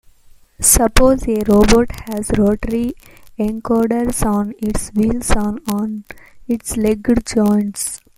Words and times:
Suppose 0.59 1.27
a 1.31 1.43
robot 1.47 1.91
has 2.09 2.31
rotary 2.35 2.93
encoders 3.37 4.25
on 4.25 4.51
its 4.57 4.89
wheels 4.95 5.29
or 5.35 5.59
on 5.71 6.05
its 6.47 6.75
legged 6.75 7.23
joints. 7.27 8.01